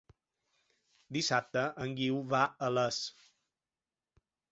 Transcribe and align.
Dissabte 1.17 1.65
en 1.85 1.93
Guiu 1.99 2.17
va 2.31 2.39
a 2.69 2.71
Les. 2.79 2.99